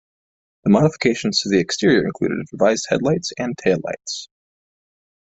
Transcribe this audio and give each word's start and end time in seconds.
The 0.63 0.71
modifications 0.71 1.41
to 1.41 1.49
the 1.49 1.59
exterior 1.59 2.03
included 2.03 2.47
revised 2.51 2.87
headlights 2.89 3.33
and 3.37 3.55
taillights. 3.55 4.29